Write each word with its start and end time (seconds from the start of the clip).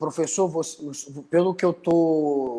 professor, 0.00 0.48
você, 0.48 0.78
pelo 1.28 1.54
que 1.54 1.62
eu 1.62 1.72
estou 1.72 1.94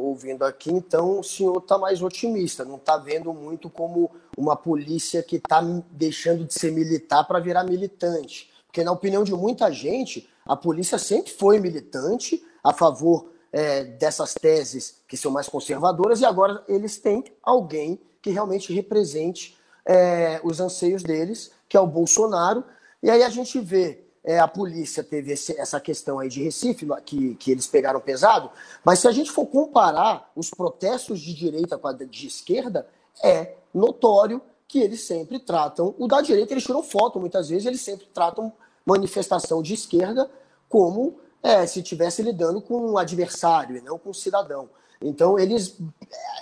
ouvindo 0.05 0.45
aqui, 0.45 0.69
então 0.69 1.19
o 1.19 1.23
senhor 1.23 1.57
está 1.57 1.75
mais 1.75 1.99
otimista, 2.03 2.63
não 2.63 2.75
está 2.75 2.97
vendo 2.97 3.33
muito 3.33 3.67
como 3.67 4.11
uma 4.37 4.55
polícia 4.55 5.23
que 5.23 5.37
está 5.37 5.59
deixando 5.89 6.45
de 6.45 6.53
ser 6.53 6.71
militar 6.71 7.23
para 7.23 7.39
virar 7.39 7.63
militante. 7.63 8.51
Porque, 8.67 8.83
na 8.83 8.91
opinião 8.91 9.23
de 9.23 9.33
muita 9.33 9.71
gente, 9.71 10.29
a 10.45 10.55
polícia 10.55 10.99
sempre 10.99 11.31
foi 11.31 11.59
militante 11.59 12.45
a 12.63 12.71
favor 12.71 13.31
é, 13.51 13.85
dessas 13.85 14.35
teses 14.35 15.01
que 15.07 15.17
são 15.17 15.31
mais 15.31 15.49
conservadoras 15.49 16.21
e 16.21 16.25
agora 16.25 16.63
eles 16.67 16.99
têm 16.99 17.23
alguém 17.41 17.99
que 18.21 18.29
realmente 18.29 18.71
represente 18.71 19.57
é, 19.83 20.39
os 20.43 20.59
anseios 20.59 21.01
deles, 21.01 21.51
que 21.67 21.75
é 21.75 21.79
o 21.79 21.87
Bolsonaro. 21.87 22.63
E 23.01 23.09
aí 23.09 23.23
a 23.23 23.29
gente 23.29 23.59
vê 23.59 24.00
é, 24.23 24.39
a 24.39 24.47
polícia 24.47 25.03
teve 25.03 25.31
esse, 25.33 25.59
essa 25.59 25.79
questão 25.79 26.19
aí 26.19 26.29
de 26.29 26.43
Recife, 26.43 26.87
que, 27.05 27.35
que 27.35 27.51
eles 27.51 27.67
pegaram 27.67 27.99
pesado, 27.99 28.51
mas 28.83 28.99
se 28.99 29.07
a 29.07 29.11
gente 29.11 29.31
for 29.31 29.45
comparar 29.47 30.31
os 30.35 30.49
protestos 30.49 31.19
de 31.19 31.33
direita 31.33 31.77
com 31.77 31.87
a 31.87 31.93
de 31.93 32.27
esquerda, 32.27 32.87
é 33.23 33.55
notório 33.73 34.41
que 34.67 34.79
eles 34.79 35.01
sempre 35.01 35.39
tratam 35.39 35.95
o 35.97 36.07
da 36.07 36.21
direita, 36.21 36.53
eles 36.53 36.63
tiram 36.63 36.83
foto 36.83 37.19
muitas 37.19 37.49
vezes, 37.49 37.65
eles 37.65 37.81
sempre 37.81 38.07
tratam 38.13 38.53
manifestação 38.85 39.61
de 39.61 39.73
esquerda 39.73 40.29
como 40.69 41.19
é, 41.43 41.65
se 41.65 41.79
estivesse 41.79 42.21
lidando 42.21 42.61
com 42.61 42.91
um 42.91 42.97
adversário 42.97 43.75
e 43.75 43.81
não 43.81 43.97
com 43.97 44.11
um 44.11 44.13
cidadão. 44.13 44.69
Então, 45.01 45.37
eles, 45.37 45.77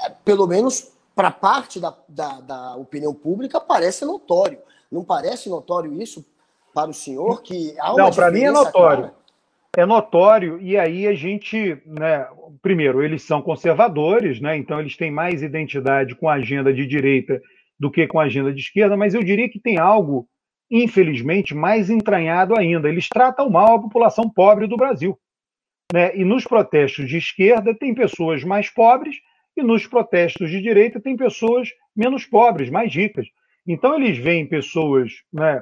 é, 0.04 0.10
pelo 0.24 0.46
menos 0.46 0.92
para 1.16 1.32
parte 1.32 1.80
da, 1.80 1.98
da, 2.08 2.42
da 2.42 2.76
opinião 2.76 3.14
pública, 3.14 3.60
parece 3.60 4.06
notório. 4.06 4.60
Não 4.92 5.04
parece 5.04 5.50
notório 5.50 6.02
isso 6.02 6.24
para 6.74 6.90
o 6.90 6.94
senhor 6.94 7.42
que 7.42 7.76
há 7.80 7.94
uma 7.94 8.04
Não, 8.04 8.12
para 8.12 8.32
mim 8.32 8.42
é 8.42 8.52
notório. 8.52 9.04
Clara? 9.04 9.20
É 9.78 9.86
notório, 9.86 10.60
e 10.62 10.78
aí 10.78 11.08
a 11.08 11.14
gente, 11.14 11.80
né, 11.86 12.28
primeiro, 12.62 13.04
eles 13.04 13.22
são 13.22 13.42
conservadores, 13.42 14.42
né, 14.42 14.58
então 14.58 14.80
eles 14.80 14.98
têm 14.98 15.12
mais 15.12 15.44
identidade 15.44 16.16
com 16.16 16.28
a 16.28 16.34
agenda 16.34 16.74
de 16.74 16.88
direita 16.88 17.40
do 17.80 17.92
que 17.92 18.08
com 18.08 18.20
a 18.20 18.24
agenda 18.24 18.52
de 18.52 18.60
esquerda, 18.60 18.98
mas 18.98 19.14
eu 19.14 19.24
diria 19.24 19.48
que 19.48 19.60
tem 19.60 19.78
algo, 19.78 20.28
infelizmente, 20.70 21.56
mais 21.56 21.90
entranhado 21.90 22.58
ainda. 22.58 22.90
Eles 22.90 23.08
tratam 23.08 23.50
mal 23.50 23.76
a 23.76 23.82
população 23.82 24.30
pobre 24.30 24.68
do 24.68 24.76
Brasil. 24.76 25.18
Né? 25.94 26.16
E 26.16 26.26
nos 26.26 26.44
protestos 26.44 27.08
de 27.08 27.18
esquerda 27.18 27.74
tem 27.74 27.94
pessoas 27.94 28.44
mais 28.44 28.70
pobres, 28.70 29.16
e 29.56 29.64
nos 29.64 29.86
protestos 29.88 30.50
de 30.50 30.62
direita 30.62 31.00
tem 31.00 31.16
pessoas 31.16 31.70
menos 31.96 32.26
pobres, 32.26 32.70
mais 32.70 32.94
ricas. 32.94 33.28
Então 33.68 33.96
eles 33.96 34.18
veem 34.18 34.48
pessoas 34.48 35.12
né, 35.32 35.62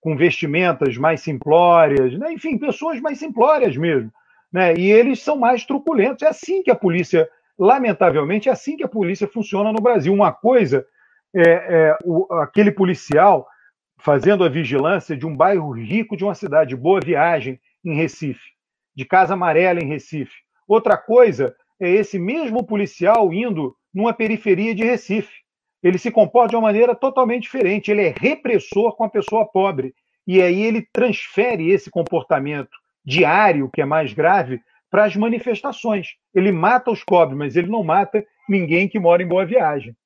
com 0.00 0.16
vestimentas 0.16 0.96
mais 0.96 1.20
simplórias, 1.20 2.18
né? 2.18 2.32
enfim, 2.32 2.56
pessoas 2.56 3.00
mais 3.00 3.18
simplórias 3.18 3.76
mesmo. 3.76 4.10
Né? 4.52 4.74
E 4.74 4.90
eles 4.90 5.20
são 5.20 5.36
mais 5.36 5.64
truculentos. 5.64 6.22
É 6.22 6.28
assim 6.28 6.62
que 6.62 6.70
a 6.70 6.74
polícia, 6.74 7.28
lamentavelmente, 7.58 8.48
é 8.48 8.52
assim 8.52 8.76
que 8.76 8.84
a 8.84 8.88
polícia 8.88 9.28
funciona 9.28 9.72
no 9.72 9.80
Brasil. 9.80 10.12
Uma 10.12 10.32
coisa 10.32 10.86
é, 11.34 11.42
é 11.42 11.98
o, 12.04 12.32
aquele 12.34 12.72
policial 12.72 13.46
fazendo 13.98 14.42
a 14.42 14.48
vigilância 14.48 15.16
de 15.16 15.26
um 15.26 15.36
bairro 15.36 15.70
rico 15.70 16.16
de 16.16 16.24
uma 16.24 16.34
cidade, 16.34 16.74
Boa 16.74 17.00
Viagem, 17.00 17.60
em 17.84 17.94
Recife, 17.94 18.50
de 18.94 19.04
Casa 19.04 19.34
Amarela, 19.34 19.80
em 19.80 19.86
Recife. 19.88 20.34
Outra 20.66 20.96
coisa 20.96 21.54
é 21.78 21.90
esse 21.90 22.18
mesmo 22.18 22.64
policial 22.64 23.32
indo 23.32 23.76
numa 23.92 24.14
periferia 24.14 24.74
de 24.74 24.84
Recife 24.84 25.39
ele 25.82 25.98
se 25.98 26.10
comporta 26.10 26.50
de 26.50 26.56
uma 26.56 26.62
maneira 26.62 26.94
totalmente 26.94 27.42
diferente. 27.42 27.90
Ele 27.90 28.06
é 28.06 28.14
repressor 28.16 28.94
com 28.96 29.04
a 29.04 29.08
pessoa 29.08 29.46
pobre. 29.46 29.94
E 30.26 30.40
aí 30.40 30.62
ele 30.62 30.86
transfere 30.92 31.70
esse 31.70 31.90
comportamento 31.90 32.70
diário, 33.04 33.70
que 33.72 33.80
é 33.80 33.84
mais 33.84 34.12
grave, 34.12 34.60
para 34.90 35.04
as 35.04 35.16
manifestações. 35.16 36.08
Ele 36.34 36.52
mata 36.52 36.90
os 36.90 37.02
pobres, 37.02 37.38
mas 37.38 37.56
ele 37.56 37.68
não 37.68 37.82
mata 37.82 38.24
ninguém 38.48 38.88
que 38.88 38.98
mora 38.98 39.22
em 39.22 39.28
Boa 39.28 39.46
Viagem. 39.46 39.96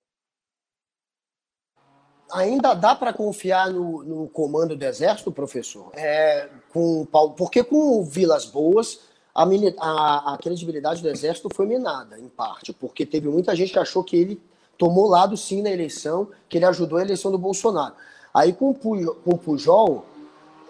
Ainda 2.33 2.75
dá 2.75 2.95
para 2.95 3.13
confiar 3.13 3.71
no, 3.71 4.03
no, 4.03 4.29
comando 4.29 4.77
do 4.77 4.84
Exército, 4.84 5.31
professor? 5.31 5.91
É, 5.95 6.49
com, 6.73 7.07
porque 7.37 7.63
com 7.63 8.03
Vilas 8.05 8.45
Boas, 8.47 9.09
a, 9.34 9.45
a, 9.45 10.34
a 10.34 10.39
credibilidade 10.39 11.03
do 11.03 11.09
Exército 11.09 11.49
foi 11.55 11.67
minada, 11.67 12.19
em 12.19 12.29
parte, 12.29 12.73
porque 12.73 13.05
teve 13.05 13.29
muita 13.29 13.55
gente 13.55 13.73
que 13.73 13.79
achou 13.79 14.03
que 14.03 14.17
ele 14.17 14.41
tomou 14.77 15.07
lado 15.07 15.37
sim 15.37 15.62
na 15.62 15.71
eleição, 15.71 16.29
que 16.49 16.59
ele 16.59 16.65
ajudou 16.65 16.99
a 16.99 17.03
eleição 17.03 17.31
do 17.31 17.39
Bolsonaro. 17.39 17.95
Aí 18.33 18.53
com 18.53 18.71
o 18.71 18.75
Pujol, 18.75 19.15
com 19.17 19.31
o 19.35 19.39
Pujol 19.39 20.05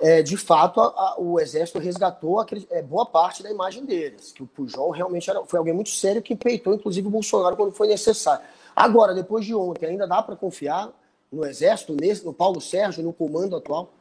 é, 0.00 0.22
de 0.22 0.36
fato, 0.36 0.80
a, 0.80 0.84
a, 0.84 1.14
o 1.18 1.40
Exército 1.40 1.78
resgatou 1.78 2.44
é, 2.70 2.82
boa 2.82 3.06
parte 3.06 3.42
da 3.42 3.50
imagem 3.50 3.84
deles, 3.84 4.32
que 4.32 4.42
o 4.42 4.46
Pujol 4.46 4.90
realmente 4.90 5.30
era, 5.30 5.42
foi 5.44 5.58
alguém 5.58 5.74
muito 5.74 5.90
sério 5.90 6.20
que 6.20 6.34
peitou, 6.34 6.74
inclusive, 6.74 7.06
o 7.06 7.10
Bolsonaro 7.10 7.56
quando 7.56 7.72
foi 7.72 7.88
necessário. 7.88 8.44
Agora, 8.74 9.14
depois 9.14 9.46
de 9.46 9.54
ontem, 9.54 9.86
ainda 9.86 10.06
dá 10.06 10.22
para 10.22 10.36
confiar 10.36 10.90
no 11.32 11.44
Exército, 11.44 11.96
nesse, 11.98 12.24
no 12.24 12.32
Paulo 12.32 12.60
Sérgio, 12.60 13.02
no 13.02 13.12
comando 13.12 13.56
atual? 13.56 13.92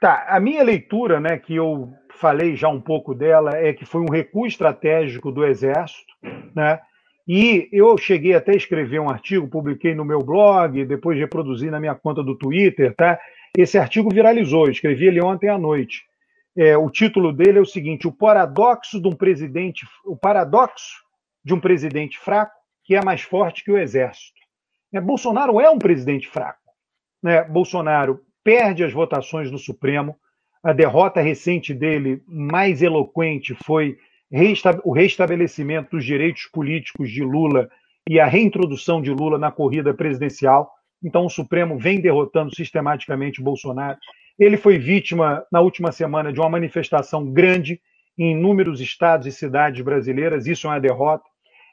Tá, 0.00 0.26
a 0.28 0.40
minha 0.40 0.62
leitura, 0.62 1.20
né, 1.20 1.38
que 1.38 1.54
eu 1.54 1.92
falei 2.18 2.56
já 2.56 2.68
um 2.68 2.80
pouco 2.80 3.14
dela, 3.14 3.50
é 3.56 3.72
que 3.72 3.84
foi 3.84 4.00
um 4.00 4.10
recuo 4.10 4.46
estratégico 4.46 5.30
do 5.30 5.44
Exército, 5.44 6.14
né, 6.54 6.80
e 7.26 7.68
eu 7.72 7.96
cheguei 7.96 8.34
até 8.34 8.52
a 8.52 8.56
escrever 8.56 9.00
um 9.00 9.08
artigo, 9.08 9.48
publiquei 9.48 9.94
no 9.94 10.04
meu 10.04 10.18
blog, 10.20 10.84
depois 10.84 11.18
reproduzi 11.18 11.70
na 11.70 11.80
minha 11.80 11.94
conta 11.94 12.22
do 12.22 12.36
Twitter, 12.36 12.94
tá? 12.94 13.18
Esse 13.56 13.78
artigo 13.78 14.12
viralizou, 14.12 14.68
escrevi 14.68 15.06
ele 15.06 15.22
ontem 15.22 15.48
à 15.48 15.56
noite. 15.56 16.02
É, 16.56 16.76
o 16.76 16.90
título 16.90 17.32
dele 17.32 17.58
é 17.58 17.60
o 17.62 17.66
seguinte: 17.66 18.06
o 18.06 18.12
paradoxo 18.12 19.00
de 19.00 19.08
um 19.08 19.12
presidente, 19.12 19.86
o 20.04 20.16
paradoxo 20.16 21.02
de 21.44 21.54
um 21.54 21.60
presidente 21.60 22.18
fraco 22.18 22.52
que 22.84 22.94
é 22.94 23.02
mais 23.02 23.22
forte 23.22 23.64
que 23.64 23.72
o 23.72 23.78
exército. 23.78 24.38
É, 24.92 25.00
Bolsonaro 25.00 25.58
é 25.60 25.70
um 25.70 25.78
presidente 25.78 26.28
fraco. 26.28 26.60
Né? 27.22 27.42
Bolsonaro 27.44 28.20
perde 28.44 28.84
as 28.84 28.92
votações 28.92 29.50
no 29.50 29.58
Supremo. 29.58 30.16
A 30.62 30.72
derrota 30.72 31.20
recente 31.20 31.74
dele, 31.74 32.22
mais 32.26 32.82
eloquente, 32.82 33.54
foi 33.54 33.98
o 34.82 34.92
restabelecimento 34.92 35.90
dos 35.92 36.04
direitos 36.04 36.46
políticos 36.52 37.10
de 37.10 37.22
Lula 37.22 37.68
e 38.08 38.18
a 38.18 38.26
reintrodução 38.26 39.00
de 39.00 39.10
Lula 39.10 39.38
na 39.38 39.52
corrida 39.52 39.94
presidencial. 39.94 40.70
Então, 41.02 41.26
o 41.26 41.30
Supremo 41.30 41.78
vem 41.78 42.00
derrotando 42.00 42.54
sistematicamente 42.54 43.40
Bolsonaro. 43.40 43.96
Ele 44.38 44.56
foi 44.56 44.78
vítima, 44.78 45.44
na 45.52 45.60
última 45.60 45.92
semana, 45.92 46.32
de 46.32 46.40
uma 46.40 46.48
manifestação 46.48 47.30
grande 47.32 47.80
em 48.18 48.32
inúmeros 48.32 48.80
estados 48.80 49.26
e 49.26 49.32
cidades 49.32 49.84
brasileiras. 49.84 50.46
Isso 50.46 50.66
é 50.66 50.70
uma 50.70 50.80
derrota. 50.80 51.24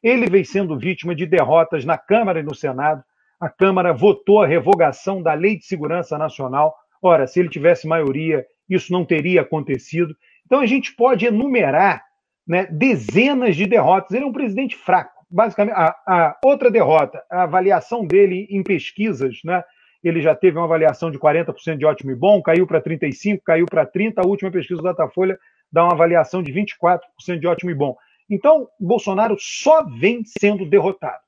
Ele 0.03 0.29
vem 0.29 0.43
sendo 0.43 0.77
vítima 0.77 1.15
de 1.15 1.25
derrotas 1.25 1.83
na 1.83 1.97
Câmara 1.97 2.39
e 2.39 2.43
no 2.43 2.53
Senado. 2.53 3.03
A 3.39 3.49
Câmara 3.49 3.91
votou 3.91 4.43
a 4.43 4.47
revogação 4.47 5.21
da 5.21 5.33
Lei 5.33 5.57
de 5.57 5.65
Segurança 5.65 6.17
Nacional. 6.17 6.75
Ora, 7.01 7.25
se 7.25 7.39
ele 7.39 7.49
tivesse 7.49 7.87
maioria, 7.87 8.45
isso 8.69 8.93
não 8.93 9.03
teria 9.03 9.41
acontecido. 9.41 10.15
Então, 10.45 10.59
a 10.59 10.65
gente 10.67 10.95
pode 10.95 11.25
enumerar 11.25 12.03
né, 12.51 12.67
dezenas 12.69 13.55
de 13.55 13.65
derrotas. 13.65 14.11
Ele 14.11 14.25
é 14.25 14.27
um 14.27 14.33
presidente 14.33 14.75
fraco. 14.75 15.25
Basicamente, 15.29 15.73
a, 15.73 15.95
a, 16.05 16.37
outra 16.43 16.69
derrota, 16.69 17.23
a 17.31 17.43
avaliação 17.43 18.05
dele 18.05 18.45
em 18.49 18.61
pesquisas, 18.61 19.39
né? 19.45 19.63
Ele 20.03 20.21
já 20.21 20.35
teve 20.35 20.57
uma 20.57 20.65
avaliação 20.65 21.09
de 21.09 21.17
40% 21.17 21.77
de 21.77 21.85
ótimo 21.85 22.11
e 22.11 22.15
bom, 22.15 22.41
caiu 22.41 22.67
para 22.67 22.81
35%, 22.81 23.39
caiu 23.45 23.65
para 23.67 23.85
30%. 23.85 24.15
A 24.17 24.27
última 24.27 24.51
pesquisa 24.51 24.81
do 24.81 24.83
Datafolha 24.83 25.39
dá 25.71 25.85
uma 25.85 25.93
avaliação 25.93 26.43
de 26.43 26.51
24% 26.51 26.99
de 27.39 27.47
ótimo 27.47 27.71
e 27.71 27.73
bom. 27.75 27.95
Então, 28.29 28.67
Bolsonaro 28.77 29.37
só 29.39 29.85
vem 29.85 30.21
sendo 30.25 30.65
derrotado. 30.65 31.21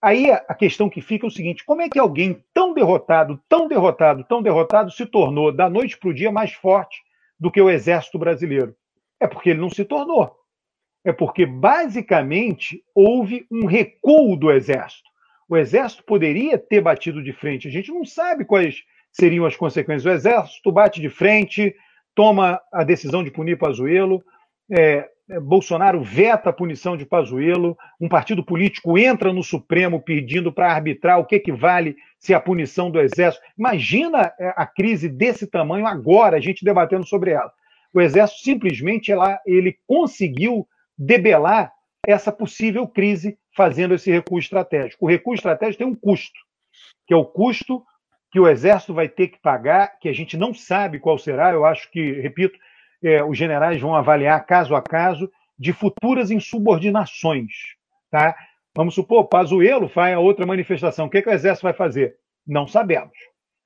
Aí 0.00 0.30
a 0.30 0.54
questão 0.54 0.88
que 0.88 1.02
fica 1.02 1.26
é 1.26 1.28
o 1.28 1.30
seguinte: 1.30 1.66
como 1.66 1.82
é 1.82 1.90
que 1.90 1.98
alguém 1.98 2.42
tão 2.54 2.72
derrotado, 2.72 3.38
tão 3.46 3.68
derrotado, 3.68 4.24
tão 4.24 4.40
derrotado 4.40 4.90
se 4.90 5.04
tornou 5.04 5.52
da 5.52 5.68
noite 5.68 5.98
para 5.98 6.08
o 6.08 6.14
dia 6.14 6.32
mais 6.32 6.54
forte 6.54 6.96
do 7.38 7.50
que 7.50 7.60
o 7.60 7.68
exército 7.68 8.18
brasileiro? 8.18 8.74
É 9.20 9.26
porque 9.26 9.50
ele 9.50 9.60
não 9.60 9.68
se 9.68 9.84
tornou 9.84 10.41
é 11.04 11.12
porque, 11.12 11.44
basicamente, 11.44 12.82
houve 12.94 13.46
um 13.50 13.66
recuo 13.66 14.36
do 14.36 14.50
Exército. 14.50 15.10
O 15.48 15.56
Exército 15.56 16.04
poderia 16.04 16.56
ter 16.56 16.80
batido 16.80 17.22
de 17.22 17.32
frente. 17.32 17.68
A 17.68 17.70
gente 17.70 17.90
não 17.90 18.04
sabe 18.04 18.44
quais 18.44 18.82
seriam 19.10 19.44
as 19.44 19.56
consequências. 19.56 20.06
O 20.06 20.14
Exército 20.14 20.72
bate 20.72 21.00
de 21.00 21.10
frente, 21.10 21.74
toma 22.14 22.60
a 22.72 22.84
decisão 22.84 23.22
de 23.22 23.30
punir 23.30 23.58
Pazuello, 23.58 24.22
é, 24.70 25.08
é, 25.28 25.40
Bolsonaro 25.40 26.02
veta 26.02 26.50
a 26.50 26.52
punição 26.52 26.96
de 26.96 27.06
Pazuello, 27.06 27.76
um 28.00 28.08
partido 28.08 28.44
político 28.44 28.98
entra 28.98 29.32
no 29.32 29.42
Supremo 29.42 30.00
pedindo 30.00 30.52
para 30.52 30.72
arbitrar 30.72 31.18
o 31.18 31.24
que, 31.24 31.52
vale 31.52 31.96
se 32.18 32.34
a 32.34 32.40
punição 32.40 32.90
do 32.90 33.00
Exército. 33.00 33.44
Imagina 33.58 34.32
é, 34.38 34.52
a 34.56 34.66
crise 34.66 35.08
desse 35.08 35.46
tamanho 35.46 35.86
agora, 35.86 36.36
a 36.36 36.40
gente 36.40 36.64
debatendo 36.64 37.06
sobre 37.06 37.32
ela. 37.32 37.52
O 37.94 38.00
Exército 38.00 38.42
simplesmente 38.42 39.12
ela, 39.12 39.38
ele 39.46 39.76
conseguiu 39.86 40.66
debelar 40.98 41.72
essa 42.06 42.32
possível 42.32 42.86
crise 42.86 43.38
fazendo 43.54 43.94
esse 43.94 44.10
recuo 44.10 44.38
estratégico. 44.38 45.04
O 45.04 45.08
recuo 45.08 45.34
estratégico 45.34 45.78
tem 45.78 45.86
um 45.86 45.94
custo, 45.94 46.38
que 47.06 47.14
é 47.14 47.16
o 47.16 47.24
custo 47.24 47.84
que 48.30 48.40
o 48.40 48.48
Exército 48.48 48.94
vai 48.94 49.08
ter 49.08 49.28
que 49.28 49.38
pagar, 49.38 49.98
que 49.98 50.08
a 50.08 50.12
gente 50.12 50.36
não 50.36 50.54
sabe 50.54 50.98
qual 50.98 51.18
será. 51.18 51.52
Eu 51.52 51.66
acho 51.66 51.90
que, 51.90 52.12
repito, 52.20 52.58
é, 53.02 53.22
os 53.22 53.36
generais 53.36 53.80
vão 53.80 53.94
avaliar 53.94 54.44
caso 54.46 54.74
a 54.74 54.80
caso 54.80 55.30
de 55.58 55.72
futuras 55.72 56.30
insubordinações. 56.30 57.52
Tá? 58.10 58.34
Vamos 58.74 58.94
supor, 58.94 59.28
Pazuello 59.28 59.88
faz 59.88 60.14
a 60.14 60.18
outra 60.18 60.46
manifestação. 60.46 61.06
O 61.06 61.10
que, 61.10 61.20
que 61.20 61.28
o 61.28 61.32
Exército 61.32 61.64
vai 61.64 61.74
fazer? 61.74 62.16
Não 62.46 62.66
sabemos. 62.66 63.12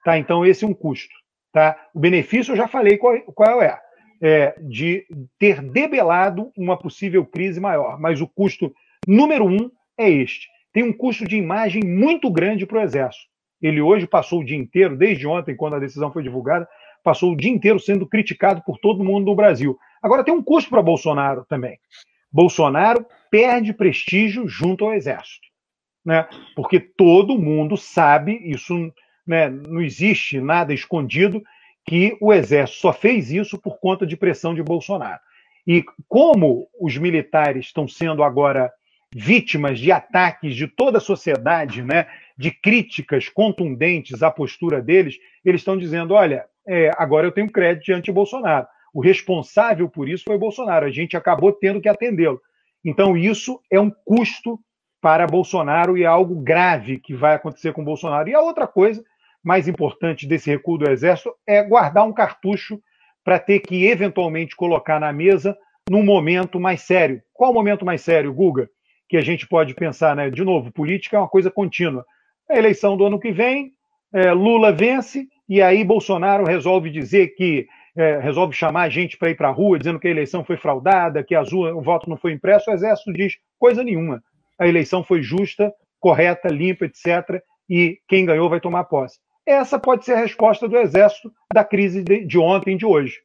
Tá? 0.04 0.18
Então, 0.18 0.44
esse 0.44 0.64
é 0.64 0.68
um 0.68 0.74
custo. 0.74 1.14
Tá? 1.52 1.76
O 1.94 2.00
benefício 2.00 2.52
eu 2.52 2.56
já 2.56 2.66
falei 2.66 2.98
qual, 2.98 3.18
qual 3.32 3.62
é, 3.62 3.80
é, 4.20 4.54
de 4.60 5.06
ter 5.38 5.60
debelado 5.60 6.50
uma 6.56 6.76
possível 6.76 7.24
crise 7.24 7.60
maior. 7.60 7.98
Mas 7.98 8.20
o 8.20 8.26
custo 8.26 8.74
número 9.06 9.44
um 9.44 9.70
é 9.98 10.10
este. 10.10 10.48
Tem 10.72 10.82
um 10.82 10.92
custo 10.92 11.26
de 11.26 11.36
imagem 11.36 11.82
muito 11.84 12.30
grande 12.30 12.66
para 12.66 12.78
o 12.78 12.82
Exército. 12.82 13.26
Ele 13.60 13.80
hoje 13.80 14.06
passou 14.06 14.40
o 14.40 14.44
dia 14.44 14.56
inteiro, 14.56 14.96
desde 14.96 15.26
ontem, 15.26 15.56
quando 15.56 15.76
a 15.76 15.78
decisão 15.78 16.12
foi 16.12 16.22
divulgada, 16.22 16.68
passou 17.02 17.32
o 17.32 17.36
dia 17.36 17.50
inteiro 17.50 17.80
sendo 17.80 18.06
criticado 18.06 18.62
por 18.64 18.78
todo 18.78 19.04
mundo 19.04 19.26
no 19.26 19.34
Brasil. 19.34 19.78
Agora 20.02 20.24
tem 20.24 20.34
um 20.34 20.42
custo 20.42 20.68
para 20.68 20.82
Bolsonaro 20.82 21.44
também. 21.48 21.78
Bolsonaro 22.30 23.06
perde 23.30 23.72
prestígio 23.72 24.46
junto 24.46 24.84
ao 24.84 24.92
Exército. 24.92 25.46
Né? 26.04 26.28
Porque 26.54 26.78
todo 26.78 27.38
mundo 27.38 27.76
sabe, 27.76 28.38
isso 28.44 28.92
né, 29.26 29.48
não 29.48 29.80
existe 29.80 30.40
nada 30.40 30.72
escondido, 30.74 31.42
que 31.86 32.16
o 32.20 32.32
Exército 32.32 32.80
só 32.80 32.92
fez 32.92 33.30
isso 33.30 33.58
por 33.58 33.78
conta 33.78 34.06
de 34.06 34.16
pressão 34.16 34.54
de 34.54 34.62
Bolsonaro. 34.62 35.20
E 35.66 35.84
como 36.08 36.68
os 36.80 36.96
militares 36.96 37.66
estão 37.66 37.86
sendo 37.86 38.22
agora 38.22 38.72
vítimas 39.14 39.78
de 39.78 39.90
ataques 39.90 40.54
de 40.54 40.66
toda 40.66 40.98
a 40.98 41.00
sociedade, 41.00 41.82
né, 41.82 42.06
de 42.36 42.50
críticas 42.50 43.28
contundentes 43.28 44.22
à 44.22 44.30
postura 44.30 44.82
deles, 44.82 45.16
eles 45.44 45.60
estão 45.60 45.76
dizendo: 45.76 46.14
olha, 46.14 46.44
é, 46.66 46.90
agora 46.96 47.26
eu 47.26 47.32
tenho 47.32 47.50
crédito 47.50 47.84
diante 47.84 48.06
de 48.06 48.12
Bolsonaro. 48.12 48.66
O 48.92 49.00
responsável 49.00 49.88
por 49.88 50.08
isso 50.08 50.24
foi 50.24 50.38
Bolsonaro. 50.38 50.86
A 50.86 50.90
gente 50.90 51.16
acabou 51.16 51.52
tendo 51.52 51.80
que 51.80 51.88
atendê-lo. 51.88 52.40
Então, 52.84 53.16
isso 53.16 53.60
é 53.70 53.80
um 53.80 53.90
custo 54.04 54.58
para 55.00 55.26
Bolsonaro 55.26 55.96
e 55.96 56.02
é 56.02 56.06
algo 56.06 56.36
grave 56.36 56.98
que 56.98 57.14
vai 57.14 57.34
acontecer 57.34 57.72
com 57.72 57.84
Bolsonaro. 57.84 58.28
E 58.28 58.34
a 58.34 58.40
outra 58.40 58.66
coisa 58.66 59.04
mais 59.46 59.68
importante 59.68 60.26
desse 60.26 60.50
recuo 60.50 60.76
do 60.76 60.90
Exército 60.90 61.32
é 61.46 61.62
guardar 61.62 62.04
um 62.04 62.12
cartucho 62.12 62.80
para 63.24 63.38
ter 63.38 63.60
que 63.60 63.86
eventualmente 63.86 64.56
colocar 64.56 64.98
na 64.98 65.12
mesa 65.12 65.56
num 65.88 66.02
momento 66.02 66.58
mais 66.58 66.80
sério. 66.80 67.22
Qual 67.32 67.52
o 67.52 67.54
momento 67.54 67.84
mais 67.84 68.00
sério, 68.00 68.34
Guga? 68.34 68.68
Que 69.08 69.16
a 69.16 69.20
gente 69.20 69.46
pode 69.46 69.72
pensar, 69.72 70.16
né? 70.16 70.30
De 70.30 70.42
novo, 70.42 70.72
política 70.72 71.16
é 71.16 71.20
uma 71.20 71.28
coisa 71.28 71.48
contínua. 71.48 72.04
A 72.50 72.58
eleição 72.58 72.96
do 72.96 73.06
ano 73.06 73.20
que 73.20 73.30
vem, 73.30 73.70
é, 74.12 74.32
Lula 74.32 74.72
vence, 74.72 75.28
e 75.48 75.62
aí 75.62 75.84
Bolsonaro 75.84 76.44
resolve 76.44 76.90
dizer 76.90 77.28
que 77.36 77.68
é, 77.96 78.18
resolve 78.18 78.52
chamar 78.52 78.82
a 78.82 78.88
gente 78.88 79.16
para 79.16 79.30
ir 79.30 79.36
para 79.36 79.46
a 79.46 79.52
rua, 79.52 79.78
dizendo 79.78 80.00
que 80.00 80.08
a 80.08 80.10
eleição 80.10 80.44
foi 80.44 80.56
fraudada, 80.56 81.22
que 81.22 81.36
azul, 81.36 81.68
o 81.68 81.80
voto 81.80 82.10
não 82.10 82.16
foi 82.16 82.32
impresso, 82.32 82.68
o 82.68 82.74
Exército 82.74 83.12
diz 83.12 83.34
coisa 83.60 83.84
nenhuma. 83.84 84.20
A 84.58 84.66
eleição 84.66 85.04
foi 85.04 85.22
justa, 85.22 85.72
correta, 86.00 86.48
limpa, 86.48 86.84
etc., 86.84 87.40
e 87.70 87.98
quem 88.08 88.24
ganhou 88.24 88.48
vai 88.48 88.60
tomar 88.60 88.84
posse. 88.84 89.18
Essa 89.46 89.78
pode 89.78 90.04
ser 90.04 90.14
a 90.14 90.20
resposta 90.20 90.68
do 90.68 90.76
Exército 90.76 91.32
da 91.54 91.64
crise 91.64 92.02
de, 92.02 92.36
ontem 92.38 92.74
e 92.74 92.78
de 92.78 92.84
hoje. 92.84 93.20